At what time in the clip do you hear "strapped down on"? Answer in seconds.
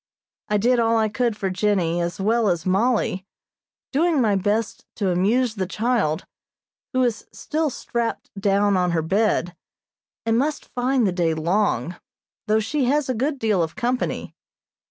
7.69-8.93